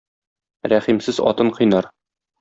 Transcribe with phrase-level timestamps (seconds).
[0.71, 1.91] Рәхимсез атын кыйнар.